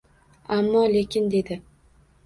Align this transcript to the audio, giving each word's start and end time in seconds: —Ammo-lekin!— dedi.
—Ammo-lekin!— 0.55 1.29
dedi. 1.37 1.61